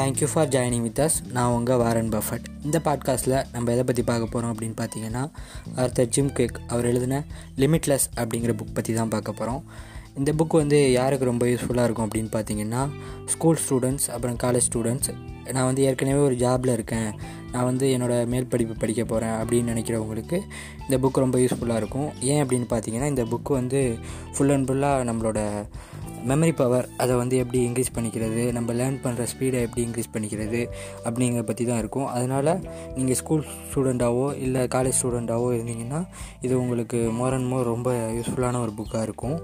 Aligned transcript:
Thank you 0.00 0.26
for 0.32 0.48
joining 0.48 0.80
with 0.80 1.00
us 1.00 1.16
நான் 1.32 1.50
உங்கள் 1.50 1.76
Warren 1.76 2.08
Buffett 2.08 2.46
இந்த 2.64 2.80
பாட்காஸ்ட்டில் 2.84 3.44
நம்ம 3.52 3.72
எதை 3.72 3.84
பற்றி 3.84 4.02
பார்க்க 4.02 4.26
போகிறோம் 4.26 4.52
அப்படின்னு 4.54 4.76
பார்த்தீங்கன்னா 4.80 5.30
ஆர்த்தர் 5.76 6.08
ஜிம் 6.08 6.32
கேக் 6.32 6.60
அவர் 6.68 6.84
எழுதின 6.84 7.24
லிமிட்லெஸ் 7.56 8.06
அப்படிங்கிற 8.16 8.52
புக் 8.52 8.74
பற்றி 8.74 8.94
தான் 8.94 9.08
பார்க்க 9.08 9.32
போகிறோம் 9.32 9.64
இந்த 10.14 10.32
புக் 10.32 10.56
வந்து 10.56 10.92
யாருக்கு 10.92 11.24
ரொம்ப 11.24 11.46
யூஸ்ஃபுல்லாக 11.46 11.84
இருக்கும் 11.84 12.08
அப்படின்னு 12.08 12.32
பார்த்தீங்கன்னா 12.36 12.88
ஸ்கூல் 13.26 13.58
ஸ்டூடெண்ட்ஸ் 13.68 14.08
அப்புறம் 14.08 14.36
காலேஜ் 14.42 14.68
ஸ்டூடெண்ட்ஸ் 14.72 15.10
நான் 15.52 15.64
வந்து 15.64 15.82
ஏற்கனவே 15.82 16.18
ஒரு 16.18 16.34
ஜாபில் 16.34 16.72
இருக்கேன். 16.72 17.14
நான் 17.52 17.64
வந்து 17.64 17.98
என்னோடய 17.98 18.26
மேல் 18.26 18.46
படிப்பு 18.46 18.74
படிக்க 18.74 19.04
போகிறேன் 19.04 19.30
அப்படின்னு 19.30 19.70
நினைக்கிறவங்களுக்கு 19.72 20.40
இந்த 20.88 20.98
புக் 21.02 21.22
ரொம்ப 21.24 21.38
யூஸ்ஃபுல்லாக 21.38 21.76
இருக்கும். 21.76 22.10
ஏன் 22.20 22.46
அப்படின்னு 22.46 22.66
பார்த்தீங்கன்னா 22.70 23.06
இந்த 23.06 23.24
புக்கு 23.24 23.52
வந்து 23.52 23.98
ஃபுல் 24.36 24.50
அண்ட் 24.50 24.70
ஃபுல்லாக 24.70 25.08
நம்மளோட 25.10 25.66
மெமரி 26.28 26.52
பவர் 26.60 26.86
அதை 27.02 27.16
வந்து 27.16 27.36
எப்படி 27.42 27.58
இன்க்ரீஸ் 27.68 27.92
பண்ணிக்கிறது 27.96 28.42
நம்ம 28.52 28.72
லேர்ன் 28.72 28.98
பண்ணுற 29.04 29.26
ஸ்பீடை 29.32 29.60
எப்படி 29.66 29.82
இன்க்ரீஸ் 29.86 30.12
பண்ணிக்கிறது 30.14 30.60
அப்படிங்கிற 31.06 31.42
பற்றி 31.42 31.64
தான் 31.64 31.78
இருக்கும். 31.78 32.06
அதனால் 32.16 32.52
நீங்கள் 32.96 33.18
ஸ்கூல் 33.20 33.44
ஸ்டூடெண்ட்டாவோ 33.70 34.26
இல்லை 34.44 34.62
காலேஜ் 34.74 34.98
ஸ்டூடெண்ட்டாவோ 35.00 35.48
இருந்தீங்கன்னா 35.56 36.00
இது 36.40 36.54
உங்களுக்கு 36.60 37.00
மோர் 37.20 37.32
அண்ட் 37.32 37.50
மோர் 37.52 37.72
ரொம்ப 37.74 37.90
யூஸ்ஃபுல்லான 38.18 38.60
ஒரு 38.66 38.74
புக்காக 38.80 39.02
இருக்கும். 39.02 39.38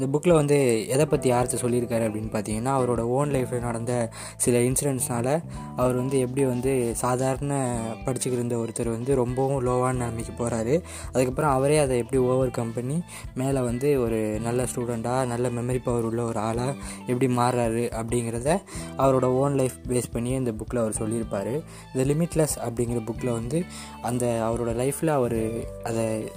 இந்த 0.00 0.18
புக்கில் 0.18 0.32
வந்து 0.32 0.88
எதை 0.88 1.06
பற்றி 1.06 1.28
யார்த்து 1.28 1.58
சொல்லியிருக்காரு 1.58 2.08
அப்படின்னு 2.08 2.34
பார்த்தீங்கன்னா 2.34 2.78
அவரோட 2.78 3.00
ஓன் 3.00 3.30
லைஃப்பில் 3.30 3.60
நடந்த 3.60 4.10
சில 4.36 4.58
இன்சிடென்ட்ஸ்னால் 4.58 5.42
அவர் 5.76 5.94
வந்து 5.94 6.18
எப்படி 6.18 6.46
வந்து 6.46 6.92
சாதாரண 6.94 7.78
படிச்சுக்கிருந்த 8.04 8.28
இருந்த 8.32 8.56
ஒருத்தர் 8.56 8.90
வந்து 8.90 9.14
ரொம்பவும் 9.14 9.66
லோவான 9.66 9.92
நிலைமைக்கு 9.92 10.46
போகிறாரு 10.46 10.82
அதுக்கப்புறம் 11.12 11.50
அவரே 11.50 11.78
அதை 11.78 11.98
எப்படி 11.98 12.22
ஓவர் 12.22 12.50
கம் 12.50 12.72
பண்ணி 12.72 13.02
மேலே 13.34 13.60
வந்து 13.60 14.00
ஒரு 14.00 14.38
நல்ல 14.40 14.64
ஸ்டூடெண்ட்டாக 14.64 15.26
நல்ல 15.26 15.48
மெமரி 15.48 15.80
பவர் 15.84 16.04
உள்ள 16.04 16.22
ஒரு 16.22 16.40
ஆளாக 16.40 16.74
எப்படி 17.06 17.36
மாறுறாரு 17.36 17.92
அப்படிங்கிறத 18.00 18.62
அவரோட 18.98 19.24
ஓன் 19.24 19.54
லைஃப் 19.54 19.72
பேஸ் 19.88 20.12
பண்ணி 20.12 20.30
இந்த 20.30 20.50
புக்கில் 20.50 20.78
அவர் 20.78 20.92
சொல்லியிருப்பார். 20.92 21.62
இந்த 21.94 22.14
லிமிட்லெஸ் 22.14 22.58
அப்படிங்கிற 22.58 23.04
புக்கில் 23.06 23.32
வந்து 23.32 23.64
அந்த 24.02 24.52
அவரோட 24.52 24.68
லைஃப்பில் 24.68 25.06
அவர் 25.06 25.38
அதை 25.84 26.30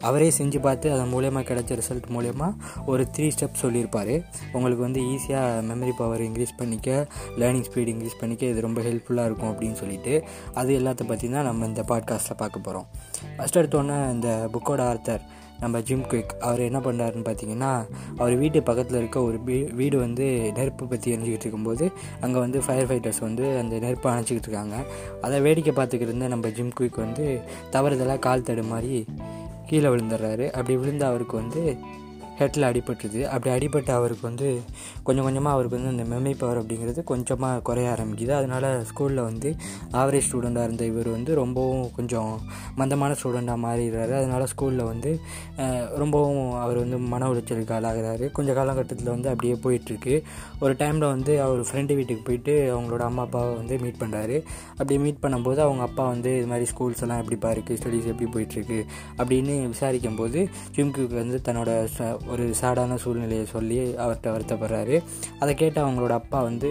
அவரே 0.00 0.32
செஞ்சு 0.38 0.60
பார்த்து 0.60 0.92
அதன் 0.92 1.12
மூலயமா 1.12 1.40
கிடைச்ச 1.40 1.78
ரிசல்ட் 1.80 2.08
மூலயமா 2.14 2.48
ஒரு 2.86 3.06
த்ரீ 3.16 3.30
ஸ்டெப் 3.36 3.60
சொல்லியிருப்பார். 3.62 4.14
உங்களுக்கு 4.52 4.82
வந்து 4.82 5.00
ஈஸியாக 5.00 5.64
மெமரி 5.70 5.92
பவர் 5.96 6.20
இன்க்ரீஸ் 6.20 6.54
பண்ணிக்க 6.56 7.06
லேர்னிங் 7.38 7.66
ஸ்பீட் 7.68 7.90
இன்க்ரீஸ் 7.92 8.20
பண்ணிக்க 8.20 8.46
இது 8.46 8.60
ரொம்ப 8.60 8.80
ஹெல்ப்ஃபுல்லாக 8.80 9.28
இருக்கும் 9.30 9.50
அப்படின்னு 9.52 9.72
சொல்லிட்டு 9.72 10.24
அது 10.54 10.78
எல்லாத்த 10.78 11.06
பற்றி 11.06 11.30
தான் 11.30 11.44
நம்ம 11.44 11.66
இந்த 11.66 11.82
பாட்காஸ்ட்டில் 11.88 12.40
பார்க்க 12.42 12.66
போகிறோம் 12.68 12.86
ஃபஸ்ட் 13.38 13.60
எடுத்தோன்னே 13.60 13.98
இந்த 14.12 14.48
புக்கோட 14.52 14.80
ஆர்த்தர் 14.80 15.38
நம்ம 15.60 15.80
ஜிம் 15.80 16.04
குவிக் 16.10 16.32
அவர் 16.40 16.60
என்ன 16.60 16.78
பண்ணுறாருன்னு 16.78 17.24
பார்த்தீங்கன்னா 17.28 17.70
அவர் 18.16 18.34
வீட்டு 18.34 18.62
பக்கத்தில் 18.62 18.98
இருக்க 18.98 19.22
ஒரு 19.22 19.38
வீ 19.46 19.74
வீடு 19.74 19.98
வந்து 19.98 20.26
நெருப்பு 20.54 20.86
பற்றி 20.86 21.12
எரிஞ்சிக்கிட்டு 21.14 21.46
இருக்கும்போது 21.46 21.92
அங்கே 22.20 22.38
வந்து 22.38 22.60
ஃபயர் 22.62 22.88
ஃபைட்டர்ஸ் 22.90 23.20
வந்து 23.20 23.58
அந்த 23.58 23.78
நெருப்பை 23.78 24.12
அணைச்சிக்கிட்டு 24.12 24.48
இருக்காங்க. 24.48 24.76
அதை 25.20 25.40
வேடிக்கை 25.40 25.74
பார்த்துக்கிட்டு 25.76 26.10
இருந்த 26.10 26.28
நம்ம 26.28 26.48
ஜிம் 26.48 26.72
குவிக் 26.80 26.96
வந்து 26.96 27.26
தவறுதலாக 27.72 28.18
கால் 28.18 28.42
தடு 28.42 28.62
மாதிரி 28.62 29.06
கீழே 29.70 29.88
விழுந்துடுறாரு. 29.88 30.46
அப்படி 30.50 30.76
விழுந்த 30.76 31.06
அவருக்கு 31.06 31.36
வந்து 31.36 31.62
ஹெட்டில் 32.40 32.66
அடிபட்டுருது 32.70 33.22
அப்படி 33.32 33.50
அடிபட்டு 33.56 33.92
அவருக்கு 33.98 34.24
வந்து 34.28 34.48
கொஞ்சம் 35.06 35.26
கொஞ்சமாக 35.26 35.54
அவருக்கு 35.56 35.76
வந்து 35.78 35.92
அந்த 35.94 36.04
மெமரி 36.12 36.34
பவர் 36.42 36.60
அப்படிங்கிறது 36.60 37.00
கொஞ்சமாக 37.10 37.62
குறைய 37.68 37.88
ஆரம்பிக்குது. 37.94 38.32
அதனால் 38.38 38.68
ஸ்கூலில் 38.90 39.22
வந்து 39.28 39.48
ஆவரேஜ் 40.00 40.26
ஸ்டூடெண்ட்டாக 40.28 40.68
இருந்த 40.68 40.84
இவர் 40.92 41.10
வந்து 41.16 41.34
ரொம்பவும் 41.40 41.84
கொஞ்சம் 41.98 42.30
மந்தமான 42.80 43.16
ஸ்டூடெண்ட்டாக 43.20 43.60
மாறிடுறாரு. 43.66 44.14
அதனால் 44.20 44.46
ஸ்கூலில் 44.52 44.84
வந்து 44.92 45.12
ரொம்பவும் 46.02 46.42
அவர் 46.64 46.78
வந்து 46.82 46.98
மன 47.14 47.28
உளைச்சலுக்கு 47.32 47.74
ஆளாகிறாரு. 47.78 48.26
கொஞ்சம் 48.36 48.58
காலகட்டத்தில் 48.60 49.12
வந்து 49.14 49.28
அப்படியே 49.32 49.56
போயிட்டுருக்கு. 49.64 50.14
ஒரு 50.64 50.74
டைமில் 50.80 51.06
வந்து 51.14 51.32
அவர் 51.46 51.62
ஃப்ரெண்டு 51.68 51.92
வீட்டுக்கு 51.98 52.24
போயிட்டு 52.28 52.54
அவங்களோட 52.74 53.02
அம்மா 53.10 53.24
அப்பாவை 53.26 53.52
வந்து 53.60 53.74
மீட் 53.84 54.00
பண்ணுறாரு 54.02 54.36
அப்படி 54.78 54.98
மீட் 55.04 55.22
பண்ணும்போது 55.24 55.60
அவங்க 55.66 55.82
அப்பா 55.88 56.04
வந்து 56.14 56.30
இது 56.38 56.48
மாதிரி 56.52 56.68
ஸ்கூல்ஸ் 56.72 57.02
எல்லாம் 57.04 57.20
எப்படிப்பா 57.22 57.48
இருக்குது 57.56 57.78
ஸ்டடீஸ் 57.80 58.10
எப்படி 58.12 58.28
போயிட்டுருக்கு? 58.36 58.78
அப்படின்னு 59.20 59.54
விசாரிக்கும் 59.74 60.18
போது 60.20 60.40
ஜிம்குக்கு 60.76 61.16
வந்து 61.22 61.38
தன்னோட 61.46 61.70
ஒரு 62.30 62.44
சேடான 62.60 62.94
சூழ்நிலையை 62.94 63.46
சொல்லி 63.46 63.80
அவர்கிட்ட 64.04 64.30
வருத்தப்படுறாரு. 64.36 64.98
அதை 65.38 65.54
கேட்டு 65.54 65.80
அவங்களோட 65.86 66.14
அப்பா 66.20 66.42
வந்து 66.42 66.70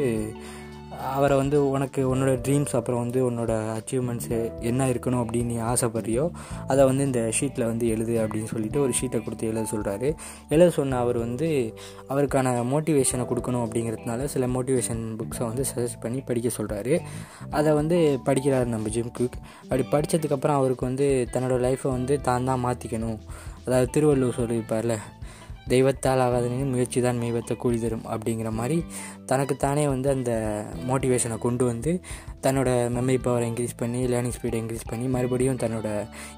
அவரை 1.16 1.38
வந்து 1.38 1.70
உனக்கு 1.70 2.16
உன்னோட 2.16 2.31
ட்ரீம்ஸ் 2.46 2.74
அப்புறம் 2.78 3.00
வந்து 3.00 3.20
உன்னோட 3.31 3.52
அச்சீவ்மெண்ட்ஸு 3.75 4.38
என்ன 4.59 4.88
இருக்கணும் 4.90 5.22
அப்படின்னு 5.24 5.52
நீ 5.52 5.58
ஆசைப்படுறியோ 5.58 6.30
அதை 6.68 6.86
வந்து 6.86 7.06
இந்த 7.06 7.22
ஷீட்டில் 7.38 7.66
வந்து 7.66 7.88
எழுது 7.88 8.16
அப்படின்னு 8.24 8.44
சொல்லிட்டு 8.44 8.81
ஒரு 8.81 8.94
ஷீட்டை 9.02 9.19
கொடுத்து 9.24 9.48
எழுத 9.48 9.64
சொல்கிறாரு 9.72 10.09
எழுத 10.50 10.69
சொன்ன 10.69 10.98
அவர் 10.98 11.18
வந்து 11.18 11.48
அவருக்கான 12.09 12.53
மோட்டிவேஷனை 12.72 13.25
கொடுக்கணும் 13.31 13.64
அப்படிங்கிறதுனால 13.66 14.25
சில 14.25 14.48
மோட்டிவேஷன் 14.48 15.03
புக்ஸை 15.19 15.46
வந்து 15.46 15.66
சஜஸ்ட் 15.75 16.02
பண்ணி 16.02 16.22
படிக்க 16.22 16.52
சொல்கிறாரு 16.58 16.98
அதை 17.50 17.74
வந்து 17.74 18.00
படிக்கிறார் 18.25 18.74
நம்ம 18.75 18.90
ஜிம் 18.90 19.12
குக். 19.12 19.40
அப்படி 19.64 19.86
படித்ததுக்கப்புறம் 19.94 20.59
அவருக்கு 20.62 20.86
வந்து 20.86 21.08
தன்னோட 21.34 21.58
லைஃப்பை 21.68 21.92
வந்து 21.98 22.18
தான் 22.22 22.44
தான் 22.44 22.66
மாற்றிக்கணும் 22.66 23.18
அதாவது 23.66 23.90
திருவள்ளுவர் 23.90 24.40
சொல்லியிருப்பார்ல 24.42 24.98
தெய்வத்தால் 25.68 26.20
ஆகாதனின் 26.20 26.70
முயற்சி 26.70 27.02
தான் 27.02 27.18
மெய்வத்தை 27.18 27.58
கூலி 27.58 27.80
தரும் 27.80 28.06
அப்படிங்கிற 28.06 28.52
மாதிரி 28.52 28.86
தனக்குத்தானே 29.25 29.88
வந்து 29.88 30.09
அந்த 30.09 30.31
மோட்டிவேஷனை 30.88 31.38
கொண்டு 31.38 31.66
வந்து 31.66 32.02
தன்னோட 32.44 32.69
மெமரி 32.95 33.19
பவர் 33.22 33.44
இன்க்ரீஸ் 33.44 33.75
பண்ணி 33.77 34.01
லேர்னிங் 34.05 34.35
ஸ்பீடை 34.35 34.57
இன்க்ரீஸ் 34.61 34.89
பண்ணி 34.89 35.07
மறுபடியும் 35.07 35.59
தன்னோட 35.63 35.88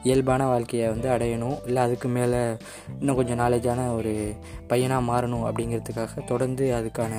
இயல்பான 0.03 0.47
வாழ்க்கையை 0.47 0.89
வந்து 0.89 1.09
அடையணும். 1.09 1.57
இல்லை 1.65 1.81
அதுக்கு 1.83 2.09
மேலே 2.09 2.39
இன்னும் 2.99 3.15
கொஞ்சம் 3.15 3.39
நாலேஜான 3.39 3.87
ஒரு 3.95 4.13
பையனாக 4.67 5.07
மாறணும் 5.11 5.45
அப்படிங்கிறதுக்காக 5.49 6.25
தொடர்ந்து 6.25 6.65
அதுக்கான 6.79 7.13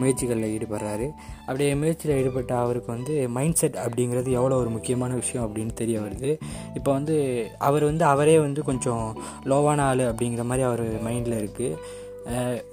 முயற்சிகளில் 0.00 0.52
ஈடுபடுறாரு. 0.56 1.08
அப்படியே 1.40 1.74
முயற்சியில் 1.74 2.16
ஈடுபட்ட 2.20 2.54
அவருக்கு 2.56 2.92
வந்து 2.92 3.28
மைண்ட் 3.28 3.60
செட் 3.62 3.78
அப்படிங்கிறது 3.86 4.30
எவ்வளோ 4.30 4.56
ஒரு 4.56 4.70
முக்கியமான 4.70 5.14
விஷயம் 5.14 5.46
அப்படின்னு 5.46 5.74
தெரிய 5.82 5.98
வருது. 6.00 6.32
இப்போ 6.74 6.92
வந்து 6.92 7.16
அவர் 7.58 7.84
வந்து 7.84 8.04
அவரே 8.04 8.38
வந்து 8.38 8.62
கொஞ்சம் 8.62 9.04
லோவான 9.44 9.80
ஆள் 9.90 10.04
அப்படிங்கிற 10.12 10.44
மாதிரி 10.44 10.66
அவர் 10.70 10.84
மைண்டில் 11.04 11.38
இருக்குது 11.42 11.78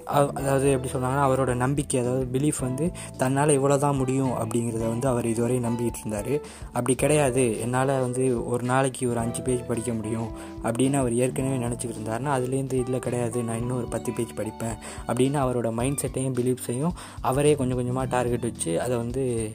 அதாவது 0.05 0.71
எப்படி 0.71 0.91
சொன்னாங்கன்னா 0.93 1.25
அவரோட 1.27 1.53
நம்பிக்கை 1.55 1.99
அதாவது 1.99 2.25
பிலீஃப் 2.33 2.59
வந்து 2.59 2.85
தன்னால் 3.17 3.49
இவ்வளோ 3.49 3.77
தான் 3.77 3.95
முடியும் 3.95 4.31
அப்படிங்கிறத 4.39 4.85
வந்து 4.87 5.07
அவர் 5.07 5.25
இதுவரை 5.25 5.59
நம்பிக்கிட்டு 5.59 6.01
இருந்தார். 6.01 6.33
அப்படி 6.73 6.95
கிடையாது. 6.95 7.59
என்னால் 7.59 7.93
வந்து 7.99 8.23
ஒரு 8.47 8.63
நாளைக்கு 8.63 9.09
ஒரு 9.09 9.19
அஞ்சு 9.19 9.41
பேஜ் 9.41 9.67
படிக்க 9.67 9.93
முடியும் 9.93 10.29
அப்படின்னு 10.63 10.93
அவர் 10.93 11.13
ஏற்கனவே 11.13 11.57
நினச்சிக்கிட்டு 11.65 11.99
இருந்தாருன்னா 11.99 12.33
அதுலேருந்து 12.37 12.73
இல்லை 12.73 12.99
கிடையாது 12.99 13.43
நான் 13.43 13.57
இன்னும் 13.57 13.77
ஒரு 13.77 13.87
பத்து 13.87 14.11
பேஜ் 14.11 14.37
படிப்பேன் 14.37 14.75
அப்படின்னு 15.07 15.39
அவரோட 15.43 15.71
மைண்ட் 15.71 16.01
செட்டையும் 16.05 16.37
பிலீஃப்ஸையும் 16.39 16.95
அவரே 17.21 17.55
கொஞ்சம் 17.55 17.75
கொஞ்சமாக 17.75 18.07
டார்கெட் 18.07 18.41
வச்சு 18.41 18.81
அதை 18.81 18.97
வந்து 18.97 19.51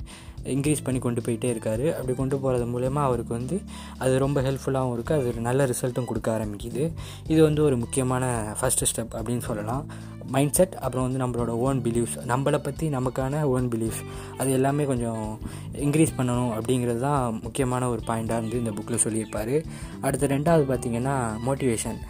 இன்க்ரீஸ் 0.54 0.84
பண்ணி 0.86 1.00
கொண்டு 1.06 1.20
போயிட்டே 1.26 1.48
இருக்கார். 1.54 1.84
அப்படி 1.98 2.14
கொண்டு 2.20 2.36
போகிறது 2.42 2.66
மூலயமா 2.74 3.02
அவருக்கு 3.08 3.32
வந்து 3.38 3.56
அது 4.04 4.12
ரொம்ப 4.24 4.38
ஹெல்ப்ஃபுல்லாகவும் 4.48 4.94
இருக்குது 4.96 5.18
அது 5.18 5.32
ஒரு 5.32 5.40
நல்ல 5.48 5.66
ரிசல்ட்டும் 5.72 6.10
கொடுக்க 6.10 6.28
ஆரம்பிக்குது. 6.36 6.84
இது 7.32 7.40
வந்து 7.48 7.62
ஒரு 7.68 7.78
முக்கியமான 7.84 8.24
ஃபஸ்ட்டு 8.60 8.88
ஸ்டெப் 8.92 9.16
அப்படின்னு 9.18 9.44
சொல்லலாம். 9.50 9.84
மைண்ட் 10.34 10.56
செட் 10.56 10.74
அப்புறம் 10.84 11.04
வந்து 11.06 11.20
நம்மளோட 11.22 11.52
ஓன் 11.66 11.78
பிலீஃப்ஸ் 11.84 12.16
நம்மளை 12.30 12.58
பற்றி 12.64 12.86
நமக்கான 12.96 13.42
ஓன் 13.52 13.68
பிலீஃப்ஸ் 13.74 14.02
அது 14.40 14.50
எல்லாமே 14.56 14.84
கொஞ்சம் 14.90 15.22
இன்க்ரீஸ் 15.84 16.16
பண்ணணும் 16.18 16.50
அப்படிங்கிறது 16.56 17.00
தான் 17.06 17.40
முக்கியமான 17.46 17.88
ஒரு 17.94 18.02
பாயிண்ட்டாக 18.08 18.40
இருந்து 18.40 18.60
இந்த 18.62 18.72
புக்கில் 18.78 19.04
சொல்லியிருப்பார். 19.04 19.54
அடுத்த 20.06 20.26
ரெண்டாவது 20.34 20.66
பார்த்திங்கன்னா 20.72 21.14
மோட்டிவேஷன் 21.46 22.00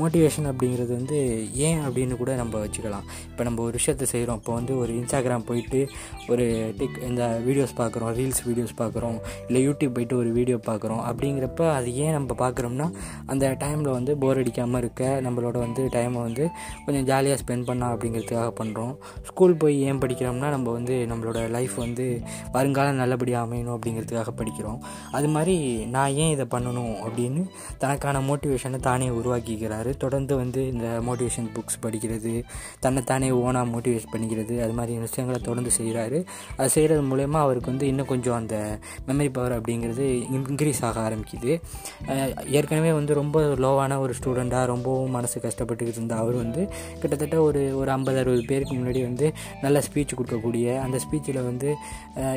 மோட்டிவேஷன் 0.00 0.48
அப்படிங்கிறது 0.50 0.92
வந்து 0.98 1.18
ஏன் 1.68 1.80
அப்படின்னு 1.86 2.16
கூட 2.22 2.32
நம்ம 2.40 2.54
வச்சுக்கலாம். 2.64 3.06
இப்போ 3.30 3.42
நம்ம 3.48 3.62
ஒரு 3.66 3.74
விஷயத்த 3.78 4.06
செய்கிறோம் 4.12 4.38
இப்போ 4.40 4.52
வந்து 4.58 4.72
ஒரு 4.82 4.92
இன்ஸ்டாகிராம் 5.00 5.46
போயிட்டு 5.50 5.80
ஒரு 6.32 6.46
டிக் 6.78 6.98
இந்த 7.08 7.22
வீடியோஸ் 7.46 7.74
பார்க்குறோம். 7.80 8.12
ரீல்ஸ் 8.18 8.42
வீடியோஸ் 8.48 8.74
பார்க்குறோம். 8.82 9.18
இல்லை 9.48 9.62
யூடியூப் 9.68 9.94
போயிட்டு 9.96 10.16
ஒரு 10.22 10.32
வீடியோ 10.38 10.58
பார்க்குறோம். 10.70 11.02
அப்படிங்கிறப்ப 11.10 11.62
அது 11.78 11.88
ஏன் 12.04 12.14
நம்ம 12.18 12.36
பார்க்குறோம்னா 12.44 12.88
அந்த 13.34 13.44
டைமில் 13.62 13.90
வந்து 13.98 14.14
போர் 14.24 14.40
அடிக்காமல் 14.42 14.80
இருக்க 14.82 15.04
நம்மளோட 15.26 15.56
வந்து 15.66 15.84
டைமை 15.96 16.20
வந்து 16.28 16.44
கொஞ்சம் 16.86 17.06
ஜாலியாக 17.10 17.38
ஸ்பெண்ட் 17.42 17.66
பண்ணலாம் 17.68 17.92
அப்படிங்கிறதுக்காக 17.94 18.50
பண்ணுறோம் 18.60 18.94
ஸ்கூல் 19.30 19.58
போய் 19.62 19.76
ஏன் 19.88 20.02
படிக்கிறோம்னா 20.02 20.50
நம்ம 20.56 20.72
வந்து 20.78 20.94
நம்மளோட 21.12 21.38
லைஃப் 21.56 21.76
வந்து 21.84 22.06
வருங்காலம் 22.56 23.00
நல்லபடியாக 23.02 23.46
அமையணும் 23.46 23.74
அப்படிங்கிறதுக்காக 23.76 24.32
படிக்கிறோம். 24.40 24.78
அது 25.18 25.28
மாதிரி 25.34 25.56
நான் 25.94 26.14
ஏன் 26.22 26.32
இதை 26.36 26.46
பண்ணணும் 26.54 26.94
அப்படின்னு 27.06 27.42
தனக்கான 27.84 28.22
மோட்டிவேஷனை 28.30 28.80
தானே 28.88 29.08
உருவாக்கிக்கிறாரு. 29.20 29.87
தொடர்ந்து 29.96 30.36
வந்து 30.36 30.68
இந்த 30.68 30.86
மோட்டிவேஷன் 31.06 31.48
புக்ஸ் 31.56 31.78
படிக்கிறது 31.82 32.32
தன்னைத்தானே 32.80 33.30
ஓனாக 33.30 33.66
மோட்டிவேட் 33.74 34.10
பண்ணிக்கிறது 34.12 34.54
அது 34.62 34.72
மாதிரி 34.72 34.98
விஷயங்களை 34.98 35.40
தொடர்ந்து 35.42 35.70
செய்கிறாரு 35.78 36.18
அது 36.56 36.68
செய்கிறது 36.68 37.02
மூலயமா 37.02 37.38
அவருக்கு 37.46 37.70
வந்து 37.70 37.86
இன்னும் 37.86 38.06
கொஞ்சம் 38.06 38.34
அந்த 38.34 38.78
மெமரி 39.08 39.30
பவர் 39.32 39.56
அப்படிங்கிறது 39.60 40.06
இன்க்ரீஸ் 40.36 40.82
ஆக 40.82 41.00
ஆரம்பிக்குது. 41.08 41.52
ஏற்கனவே 42.58 42.92
வந்து 42.92 43.12
ரொம்ப 43.14 43.40
லோவான 43.64 43.98
ஒரு 43.98 44.14
ஸ்டூடெண்ட்டாக 44.18 44.64
ரொம்பவும் 44.72 45.10
மனசு 45.10 45.36
கஷ்டப்பட்டுக்கிட்டு 45.40 45.98
இருந்த 45.98 46.14
அவர் 46.14 46.34
வந்து 46.34 46.62
கிட்டத்தட்ட 47.00 47.36
ஒரு 47.40 47.62
ஒரு 47.76 47.90
ஐம்பது 47.90 48.18
அறுபது 48.18 48.44
பேருக்கு 48.44 48.74
முன்னாடி 48.74 49.02
வந்து 49.02 49.26
நல்ல 49.62 49.82
ஸ்பீச் 49.86 50.16
கொடுக்கக்கூடிய 50.18 50.66
அந்த 50.84 50.96
ஸ்பீச்சில் 51.04 51.40
வந்து 51.44 51.68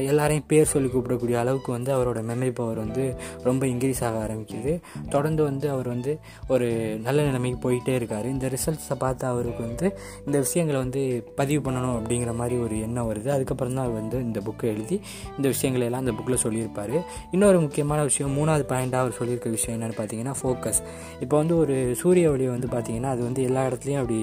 எல்லாரையும் 0.10 0.48
பேர் 0.48 0.72
சொல்லி 0.74 0.90
கூப்பிடக்கூடிய 0.92 1.38
அளவுக்கு 1.44 1.72
வந்து 1.72 1.92
அவரோட 1.98 2.20
மெமரி 2.30 2.52
பவர் 2.54 2.78
வந்து 2.78 3.04
ரொம்ப 3.44 3.66
இன்க்ரீஸ் 3.66 4.04
ஆக 4.08 4.16
ஆரம்பிக்குது. 4.26 4.74
தொடர்ந்து 5.10 5.42
வந்து 5.44 5.68
அவர் 5.70 5.88
வந்து 5.88 6.12
ஒரு 6.48 6.68
நல்ல 7.06 7.20
நிலைமை 7.22 7.41
நிலைமைக்கு 7.42 7.62
போயிட்டே 7.66 7.94
இருக்கார். 8.00 8.26
இந்த 8.34 8.46
ரிசல்ட்ஸை 8.54 8.96
பார்த்து 9.04 9.24
அவருக்கு 9.32 9.62
வந்து 9.68 9.88
இந்த 10.26 10.38
விஷயங்களை 10.46 10.78
வந்து 10.84 11.02
பதிவு 11.40 11.62
பண்ணணும் 11.68 11.96
அப்படிங்கிற 12.00 12.32
மாதிரி 12.40 12.56
ஒரு 12.66 12.76
எண்ணம் 12.86 13.08
வருது. 13.12 13.30
அதுக்கப்புறம் 13.36 13.76
தான் 13.78 13.86
அவர் 13.86 13.98
வந்து 14.02 14.18
இந்த 14.28 14.40
புக்கை 14.48 14.68
எழுதி 14.74 14.98
இந்த 15.38 15.48
விஷயங்களை 15.54 15.86
எல்லாம் 15.90 16.04
இந்த 16.06 16.14
புக்கில் 16.18 16.42
சொல்லியிருப்பார். 16.46 16.96
இன்னொரு 17.36 17.58
முக்கியமான 17.66 18.00
விஷயம் 18.10 18.34
மூணாவது 18.40 18.66
பாயிண்டாக 18.72 19.04
அவர் 19.04 19.18
சொல்லியிருக்க 19.20 19.50
விஷயம் 19.58 19.76
என்னென்னு 19.78 19.98
பார்த்தீங்கன்னா 20.00 20.36
ஃபோக்கஸ் 20.42 20.82
இப்போ 21.24 21.36
வந்து 21.42 21.56
ஒரு 21.64 21.76
சூரிய 22.02 22.32
ஒளி 22.34 22.48
வந்து 22.56 22.70
பார்த்திங்கன்னா 22.76 23.12
அது 23.16 23.24
வந்து 23.30 23.42
எல்லா 23.50 23.64
இடத்துலையும் 23.70 24.02
அப்படி 24.04 24.20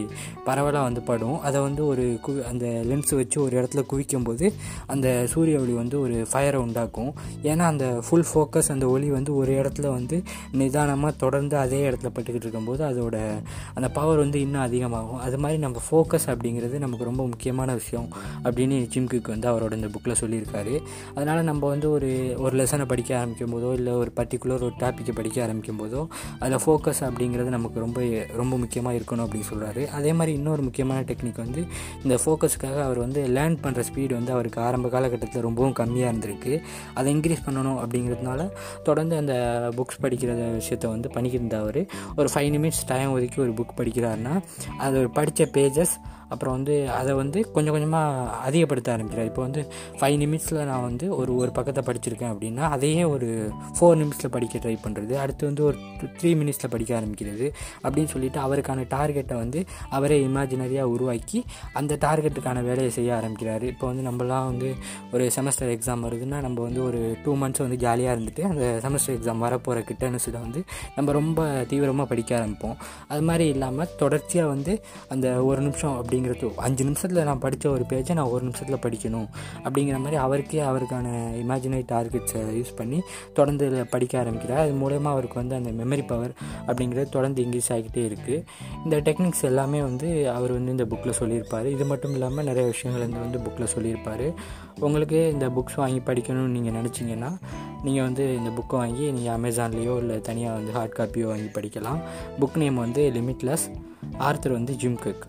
பரவலாக 0.49 0.85
வந்து 0.89 1.03
படும். 1.11 1.39
அதை 1.49 1.59
வந்து 1.69 1.83
ஒரு 1.93 2.07
கு 2.27 2.33
அந்த 2.51 2.67
லென்ஸ் 2.91 3.13
வச்சு 3.21 3.39
ஒரு 3.47 3.55
இடத்துல 3.61 3.83
குவிக்கும் 3.93 4.27
போது 4.29 4.47
அந்த 4.95 5.09
சூரிய 5.35 5.57
ஒளி 5.65 5.75
வந்து 5.83 5.97
ஒரு 6.05 6.17
ஃபயரை 6.31 6.61
உண்டாக்கும். 6.67 7.13
ஏன்னா 7.51 7.65
அந்த 7.73 7.87
ஃபுல் 8.07 8.29
ஃபோக்கஸ் 8.31 8.73
அந்த 8.77 8.87
ஒளி 8.95 9.11
வந்து 9.19 9.33
ஒரு 9.41 9.53
இடத்துல 9.61 9.87
வந்து 9.99 10.17
நிதானமாக 10.61 11.15
தொடர்ந்து 11.25 11.57
அதே 11.65 11.81
இடத்துல 11.89 12.09
பட்டுக்கிட்டு 12.17 12.47
இருக்கும்போது 12.47 12.83
அது 12.91 12.98
அதோட 12.99 13.17
அந்த 13.75 13.89
பவர் 13.89 14.19
வந்து 14.19 14.41
இன்னும் 14.41 14.63
அதிகமாகும். 14.63 15.19
அது 15.19 15.39
மாதிரி 15.39 15.59
நம்ம 15.61 15.81
ஃபோக்கஸ் 15.91 16.27
அப்படிங்கிறது 16.27 16.79
நமக்கு 16.79 17.05
ரொம்ப 17.05 17.27
முக்கியமான 17.27 17.73
விஷயம் 17.73 18.09
அப்படின்னு 18.45 18.77
ஜிம்குக்கு 18.95 19.29
வந்து 19.29 19.49
அவரோட 19.53 19.73
இந்த 19.73 19.87
புக்கில் 19.87 20.21
சொல்லியிருக்காரு. 20.21 20.81
அதனால் 21.15 21.43
நம்ம 21.45 21.69
வந்து 21.69 21.91
ஒரு 21.91 22.35
ஒரு 22.39 22.65
லெசனை 22.65 22.85
படிக்க 22.87 23.17
ஆரம்பிக்கும் 23.19 23.53
போதோ 23.55 23.73
இல்லை 23.73 23.93
ஒரு 23.93 24.13
பர்டிகுலர் 24.17 24.65
ஒரு 24.69 24.73
டாப்பிக்கை 24.79 25.15
படிக்க 25.15 25.43
ஆரம்பிக்கும் 25.43 25.81
போதோ 25.81 26.07
அதில் 26.39 26.59
ஃபோக்கஸ் 26.67 27.03
அப்படிங்கிறது 27.09 27.55
நமக்கு 27.57 27.81
ரொம்ப 27.81 28.01
ரொம்ப 28.37 28.57
முக்கியமாக 28.57 28.97
இருக்கணும் 28.97 29.25
அப்படின்னு 29.27 29.49
சொல்கிறாரு 29.53 29.87
அதே 29.87 30.13
மாதிரி 30.13 30.37
இன்னொரு 30.37 30.63
முக்கியமான 30.63 31.01
டெக்னிக் 31.01 31.43
வந்து 31.45 31.65
இந்த 32.03 32.19
ஃபோக்கஸுக்காக 32.25 32.83
அவர் 32.83 32.99
வந்து 32.99 33.21
லேர்ன் 33.29 33.59
பண்ணுற 33.63 33.85
ஸ்பீடு 33.89 34.13
வந்து 34.13 34.33
அவருக்கு 34.33 34.61
ஆரம்ப 34.61 34.89
காலகட்டத்தில் 34.89 35.43
ரொம்பவும் 35.43 35.77
கம்மியாக 35.79 36.13
இருந்திருக்கு. 36.13 36.61
அதை 36.95 37.17
இன்க்ரீஸ் 37.17 37.45
பண்ணணும் 37.47 37.79
அப்படிங்கிறதுனால 37.83 38.51
தொடர்ந்து 38.83 39.17
அந்த 39.17 39.35
புக்ஸ் 39.77 40.03
படிக்கிற 40.03 40.33
விஷயத்த 40.61 40.87
வந்து 40.87 41.09
பண்ணிக்கிட்டு 41.09 41.57
அவர் 41.57 41.81
ஒரு 42.17 42.29
ஃபைவ் 42.35 42.49
நிமிட்ஸ் 42.55 42.83
டைம் 42.89 43.11
ஒதுக்கி 43.11 43.41
ஒரு 43.41 43.53
புக் 43.53 43.79
படிக்கிறாருன்னா 43.79 44.35
அது 44.79 44.99
படித்த 45.11 45.49
பேஜஸ் 45.53 45.95
அப்புறம் 46.29 46.55
வந்து 46.57 46.75
அதை 46.91 47.13
வந்து 47.15 47.39
கொஞ்சம் 47.53 47.75
கொஞ்சமாக 47.77 48.29
அதிகப்படுத்த 48.49 48.89
ஆரம்பிக்கிறார் 48.95 49.29
இப்போ 49.31 49.43
வந்து 49.43 49.63
ஃபைவ் 50.01 50.17
நிமிட்ஸில் 50.23 50.61
நான் 50.71 50.85
வந்து 50.89 51.07
ஒரு 51.17 51.33
ஒரு 51.43 51.51
பக்கத்தை 51.53 51.85
படிச்சிருக்கேன் 51.89 52.33
அப்படின்னா 52.35 52.65
அதையே 52.77 53.05
ஒரு 53.15 53.29
ஃபோர் 53.77 53.99
நிமிட்ஸில் 54.03 54.35
படிக்க 54.37 54.59
ட்ரை 54.59 54.77
பண்ணுறது 54.85 55.15
அடுத்து 55.23 55.47
வந்து 55.47 55.65
ஒரு 55.65 55.77
த்ரீ 56.21 56.33
மினிட்ஸில் 56.41 56.73
படிக்க 56.75 57.01
ஆரம்பிக்கிறது 57.01 57.47
அப்படின்னு 57.85 58.13
சொல்லிட்டு 58.15 58.41
அவருக்கான 58.47 58.87
டார்கெட்டை 58.95 59.37
வந்து 59.37 59.61
அவரே 59.91 60.19
இமேஜினரியாக 60.27 60.93
உருவாக்கி 60.95 61.39
அந்த 61.73 61.99
டார்கெட்டுக்கான 62.07 62.63
வேலையை 62.63 62.91
செய்ய 62.91 63.11
ஆரம்பிக்கிறார். 63.17 63.65
இப்போ 63.73 63.87
வந்து 63.87 64.03
நம்மளாம் 64.09 64.49
வந்து 64.51 64.69
ஒரு 65.13 65.25
செமஸ்டர் 65.37 65.73
எக்ஸாம் 65.77 66.05
வருதுன்னா 66.07 66.39
நம்ம 66.47 66.59
வந்து 66.61 66.81
ஒரு 66.85 67.01
டூ 67.25 67.33
மந்த்ஸ் 67.37 67.65
வந்து 67.65 67.79
ஜாலியாக 67.85 68.15
இருந்துட்டு 68.17 68.43
அந்த 68.51 68.65
செமஸ்டர் 68.85 69.17
எக்ஸாம் 69.19 69.45
வரப்போகிற 69.47 69.83
கிட்டனஸில் 69.91 70.39
வந்து 70.45 70.61
நம்ம 70.97 71.13
ரொம்ப 71.13 71.41
தீவிரமாக 71.71 72.09
படிக்க 72.09 72.31
ஆரம்பிப்போம். 72.41 72.77
அது 73.09 73.23
மாதிரி 73.23 73.47
இல்லாமல் 73.55 73.93
தொடர்ச்சியாக 73.97 74.53
வந்து 74.55 74.73
அந்த 75.09 75.27
ஒரு 75.51 75.61
நிமிஷம் 75.61 75.97
அப்படி 75.97 76.18
அப்படிங்கிறது 76.19 76.63
அஞ்சு 76.67 76.83
நிமிஷத்தில் 76.89 77.27
நான் 77.29 77.43
படித்த 77.45 77.67
ஒரு 77.75 77.85
பேஜை 77.91 78.15
நான் 78.19 78.31
ஒரு 78.35 78.43
நிமிஷத்தில் 78.47 78.81
படிக்கணும். 78.85 79.29
அப்படிங்கிற 79.67 79.97
மாதிரி 80.05 80.17
அவருக்கே 80.25 80.61
அவருக்கான 80.71 81.07
இமேஜினரி 81.43 81.85
டார்கெட்ஸை 81.93 82.43
யூஸ் 82.59 82.73
பண்ணி 82.81 82.99
தொடர்ந்து 83.39 83.67
படிக்க 83.93 84.15
ஆரம்பிக்கிறார். 84.23 84.63
அது 84.65 84.75
மூலயமா 84.83 85.11
அவருக்கு 85.17 85.39
வந்து 85.43 85.55
அந்த 85.59 85.71
மெமரி 85.81 86.05
பவர் 86.13 86.35
அப்படிங்கிறது 86.69 87.09
தொடர்ந்து 87.17 87.43
இன்க்ரீஸ் 87.45 87.71
ஆகிக்கிட்டே 87.75 88.05
இருக்குது 88.11 88.43
இந்த 88.85 88.99
டெக்னிக்ஸ் 89.09 89.45
எல்லாமே 89.51 89.81
வந்து 89.89 90.09
அவர் 90.37 90.55
வந்து 90.59 90.75
இந்த 90.77 90.87
புக்கில் 90.93 91.19
சொல்லியிருப்பார். 91.21 91.69
இது 91.77 91.87
மட்டும் 91.93 92.15
இல்லாமல் 92.19 92.49
நிறைய 92.51 92.67
விஷயங்கள் 92.75 93.07
வந்து 93.07 93.25
வந்து 93.27 93.43
புக்கில் 93.47 93.73
சொல்லியிருப்பார். 93.75 94.27
உங்களுக்கு 94.87 95.21
இந்த 95.35 95.47
புக்ஸ் 95.57 95.81
வாங்கி 95.83 96.01
படிக்கணும்னு 96.09 96.55
நீங்கள் 96.57 96.77
நினச்சிங்கன்னா 96.81 97.31
நீங்கள் 97.87 98.07
வந்து 98.09 98.25
இந்த 98.41 98.51
புக்கை 98.59 98.77
வாங்கி 98.83 99.05
நீங்கள் 99.17 99.37
அமேசான்லேயோ 99.39 99.95
இல்லை 100.03 100.17
தனியாக 100.29 100.59
வந்து 100.59 100.73
ஹார்ட் 100.77 100.97
காப்பியோ 100.99 101.29
வாங்கி 101.33 101.51
படிக்கலாம். 101.59 102.01
புக் 102.41 102.59
நேம் 102.63 102.85
வந்து 102.87 103.03
லிமிட்லெஸ் 103.19 103.67
ஆர்த்தர் 104.27 104.57
வந்து 104.59 104.73
ஜிம் 104.83 105.01
குக் 105.05 105.25